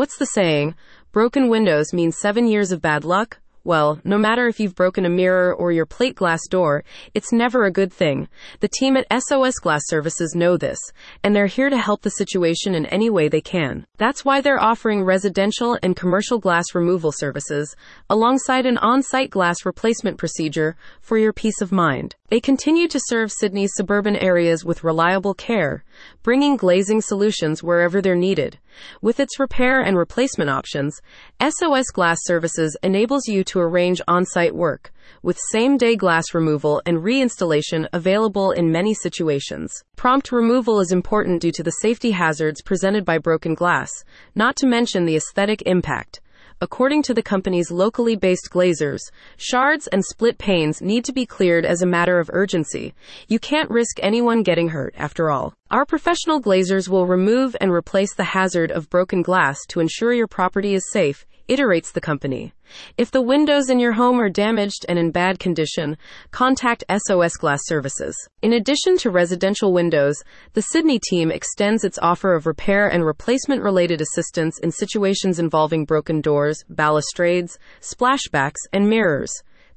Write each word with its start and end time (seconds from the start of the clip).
What's 0.00 0.16
the 0.16 0.24
saying? 0.24 0.76
Broken 1.12 1.50
windows 1.50 1.92
mean 1.92 2.10
seven 2.10 2.46
years 2.46 2.72
of 2.72 2.80
bad 2.80 3.04
luck? 3.04 3.38
Well, 3.64 4.00
no 4.02 4.16
matter 4.16 4.46
if 4.48 4.58
you've 4.58 4.74
broken 4.74 5.04
a 5.04 5.10
mirror 5.10 5.54
or 5.54 5.72
your 5.72 5.84
plate 5.84 6.14
glass 6.14 6.40
door, 6.48 6.82
it's 7.12 7.34
never 7.34 7.64
a 7.64 7.70
good 7.70 7.92
thing. 7.92 8.26
The 8.60 8.68
team 8.68 8.96
at 8.96 9.06
SOS 9.12 9.56
Glass 9.56 9.82
Services 9.84 10.34
know 10.34 10.56
this, 10.56 10.78
and 11.22 11.36
they're 11.36 11.44
here 11.44 11.68
to 11.68 11.76
help 11.76 12.00
the 12.00 12.12
situation 12.12 12.74
in 12.74 12.86
any 12.86 13.10
way 13.10 13.28
they 13.28 13.42
can. 13.42 13.86
That's 13.98 14.24
why 14.24 14.40
they're 14.40 14.62
offering 14.62 15.04
residential 15.04 15.78
and 15.82 15.94
commercial 15.94 16.38
glass 16.38 16.74
removal 16.74 17.12
services, 17.12 17.76
alongside 18.08 18.64
an 18.64 18.78
on 18.78 19.02
site 19.02 19.28
glass 19.28 19.66
replacement 19.66 20.16
procedure 20.16 20.76
for 21.02 21.18
your 21.18 21.34
peace 21.34 21.60
of 21.60 21.72
mind. 21.72 22.16
They 22.30 22.40
continue 22.40 22.88
to 22.88 23.00
serve 23.08 23.30
Sydney's 23.30 23.74
suburban 23.74 24.16
areas 24.16 24.64
with 24.64 24.84
reliable 24.84 25.34
care, 25.34 25.84
bringing 26.22 26.56
glazing 26.56 27.02
solutions 27.02 27.62
wherever 27.62 28.00
they're 28.00 28.14
needed. 28.14 28.58
With 29.02 29.20
its 29.20 29.38
repair 29.38 29.80
and 29.80 29.96
replacement 29.96 30.50
options, 30.50 31.00
SOS 31.40 31.86
Glass 31.92 32.18
Services 32.22 32.76
enables 32.82 33.26
you 33.26 33.44
to 33.44 33.60
arrange 33.60 34.00
on 34.08 34.24
site 34.24 34.54
work, 34.54 34.92
with 35.22 35.38
same 35.50 35.76
day 35.76 35.96
glass 35.96 36.34
removal 36.34 36.82
and 36.86 36.98
reinstallation 36.98 37.88
available 37.92 38.50
in 38.50 38.72
many 38.72 38.94
situations. 38.94 39.72
Prompt 39.96 40.32
removal 40.32 40.80
is 40.80 40.92
important 40.92 41.42
due 41.42 41.52
to 41.52 41.62
the 41.62 41.78
safety 41.82 42.12
hazards 42.12 42.62
presented 42.62 43.04
by 43.04 43.18
broken 43.18 43.54
glass, 43.54 43.90
not 44.34 44.56
to 44.56 44.66
mention 44.66 45.04
the 45.04 45.16
aesthetic 45.16 45.62
impact. 45.66 46.20
According 46.62 47.04
to 47.04 47.14
the 47.14 47.22
company's 47.22 47.70
locally 47.70 48.16
based 48.16 48.50
glaziers, 48.50 49.10
shards 49.38 49.86
and 49.86 50.04
split 50.04 50.36
panes 50.36 50.82
need 50.82 51.06
to 51.06 51.12
be 51.12 51.24
cleared 51.24 51.64
as 51.64 51.80
a 51.80 51.86
matter 51.86 52.18
of 52.18 52.28
urgency. 52.34 52.92
You 53.28 53.38
can't 53.38 53.70
risk 53.70 53.98
anyone 54.02 54.42
getting 54.42 54.68
hurt, 54.68 54.94
after 54.98 55.30
all. 55.30 55.54
Our 55.72 55.86
professional 55.86 56.40
glaziers 56.40 56.88
will 56.88 57.06
remove 57.06 57.54
and 57.60 57.70
replace 57.70 58.12
the 58.12 58.24
hazard 58.24 58.72
of 58.72 58.90
broken 58.90 59.22
glass 59.22 59.56
to 59.68 59.78
ensure 59.78 60.12
your 60.12 60.26
property 60.26 60.74
is 60.74 60.90
safe, 60.90 61.24
iterates 61.48 61.92
the 61.92 62.00
company. 62.00 62.52
If 62.98 63.12
the 63.12 63.22
windows 63.22 63.70
in 63.70 63.78
your 63.78 63.92
home 63.92 64.20
are 64.20 64.28
damaged 64.28 64.84
and 64.88 64.98
in 64.98 65.12
bad 65.12 65.38
condition, 65.38 65.96
contact 66.32 66.82
SOS 66.90 67.36
Glass 67.36 67.60
Services. 67.66 68.16
In 68.42 68.52
addition 68.52 68.98
to 68.98 69.10
residential 69.10 69.72
windows, 69.72 70.16
the 70.54 70.62
Sydney 70.62 70.98
team 71.08 71.30
extends 71.30 71.84
its 71.84 72.00
offer 72.02 72.34
of 72.34 72.46
repair 72.46 72.88
and 72.88 73.06
replacement 73.06 73.62
related 73.62 74.00
assistance 74.00 74.58
in 74.58 74.72
situations 74.72 75.38
involving 75.38 75.84
broken 75.84 76.20
doors, 76.20 76.64
balustrades, 76.68 77.60
splashbacks, 77.80 78.58
and 78.72 78.90
mirrors. 78.90 79.30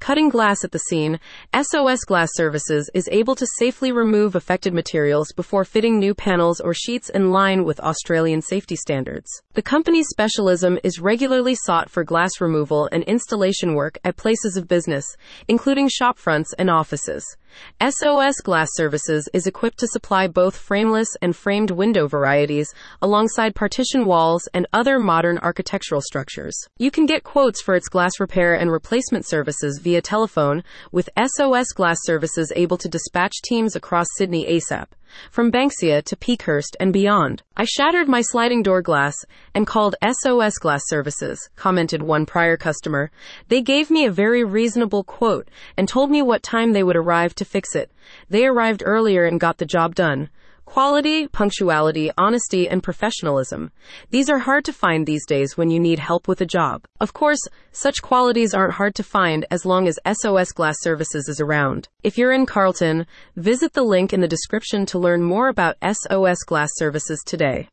Cutting 0.00 0.30
glass 0.30 0.64
at 0.64 0.72
the 0.72 0.78
scene, 0.78 1.20
SOS 1.54 2.04
Glass 2.04 2.30
Services 2.32 2.88
is 2.94 3.06
able 3.12 3.34
to 3.34 3.46
safely 3.58 3.92
remove 3.92 4.34
affected 4.34 4.72
materials 4.72 5.30
before 5.36 5.62
fitting 5.62 5.98
new 5.98 6.14
panels 6.14 6.58
or 6.58 6.72
sheets 6.72 7.10
in 7.10 7.32
line 7.32 7.64
with 7.64 7.78
Australian 7.80 8.40
safety 8.40 8.76
standards. 8.76 9.30
The 9.52 9.60
company's 9.60 10.08
specialism 10.08 10.78
is 10.82 11.00
regularly 11.00 11.54
sought 11.54 11.90
for 11.90 12.02
glass 12.02 12.40
removal 12.40 12.88
and 12.90 13.04
installation 13.04 13.74
work 13.74 13.98
at 14.02 14.16
places 14.16 14.56
of 14.56 14.66
business, 14.66 15.04
including 15.48 15.90
shopfronts 15.90 16.54
and 16.58 16.70
offices. 16.70 17.36
SOS 17.80 18.40
Glass 18.42 18.68
Services 18.72 19.28
is 19.32 19.46
equipped 19.46 19.78
to 19.78 19.86
supply 19.88 20.26
both 20.26 20.56
frameless 20.56 21.08
and 21.22 21.34
framed 21.34 21.70
window 21.70 22.06
varieties, 22.06 22.72
alongside 23.02 23.54
partition 23.54 24.04
walls 24.04 24.48
and 24.54 24.66
other 24.72 24.98
modern 24.98 25.38
architectural 25.38 26.00
structures. 26.00 26.54
You 26.78 26.90
can 26.90 27.06
get 27.06 27.24
quotes 27.24 27.62
for 27.62 27.74
its 27.74 27.88
glass 27.88 28.20
repair 28.20 28.54
and 28.54 28.70
replacement 28.70 29.26
services 29.26 29.80
via 29.82 30.02
telephone, 30.02 30.62
with 30.92 31.08
SOS 31.18 31.68
Glass 31.74 31.98
Services 32.02 32.52
able 32.56 32.78
to 32.78 32.88
dispatch 32.88 33.42
teams 33.42 33.76
across 33.76 34.06
Sydney 34.16 34.46
ASAP 34.46 34.86
from 35.30 35.50
Banksia 35.50 36.02
to 36.04 36.16
Peakhurst 36.16 36.76
and 36.78 36.92
beyond. 36.92 37.42
I 37.56 37.64
shattered 37.64 38.08
my 38.08 38.20
sliding 38.20 38.62
door 38.62 38.82
glass 38.82 39.14
and 39.54 39.66
called 39.66 39.96
SOS 40.02 40.58
Glass 40.58 40.82
Services, 40.86 41.50
commented 41.56 42.02
one 42.02 42.26
prior 42.26 42.56
customer. 42.56 43.10
They 43.48 43.62
gave 43.62 43.90
me 43.90 44.04
a 44.04 44.10
very 44.10 44.44
reasonable 44.44 45.04
quote 45.04 45.48
and 45.76 45.88
told 45.88 46.10
me 46.10 46.22
what 46.22 46.42
time 46.42 46.72
they 46.72 46.82
would 46.82 46.96
arrive 46.96 47.34
to 47.40 47.44
fix 47.44 47.74
it. 47.74 47.90
They 48.28 48.46
arrived 48.46 48.84
earlier 48.86 49.24
and 49.24 49.40
got 49.40 49.58
the 49.58 49.66
job 49.66 49.96
done. 49.96 50.30
Quality, 50.64 51.26
punctuality, 51.26 52.12
honesty, 52.16 52.68
and 52.68 52.80
professionalism. 52.80 53.72
These 54.10 54.30
are 54.30 54.38
hard 54.38 54.64
to 54.66 54.72
find 54.72 55.04
these 55.04 55.26
days 55.26 55.56
when 55.56 55.68
you 55.68 55.80
need 55.80 55.98
help 55.98 56.28
with 56.28 56.40
a 56.40 56.46
job. 56.46 56.84
Of 57.00 57.12
course, 57.12 57.40
such 57.72 58.02
qualities 58.02 58.54
aren't 58.54 58.74
hard 58.74 58.94
to 58.94 59.02
find 59.02 59.44
as 59.50 59.66
long 59.66 59.88
as 59.88 59.98
SOS 60.06 60.52
Glass 60.52 60.76
Services 60.80 61.28
is 61.28 61.40
around. 61.40 61.88
If 62.04 62.16
you're 62.16 62.30
in 62.30 62.46
Carlton, 62.46 63.08
visit 63.34 63.72
the 63.72 63.82
link 63.82 64.12
in 64.12 64.20
the 64.20 64.28
description 64.28 64.86
to 64.86 64.98
learn 65.00 65.24
more 65.24 65.48
about 65.48 65.76
SOS 65.82 66.44
Glass 66.46 66.70
Services 66.76 67.20
today. 67.26 67.68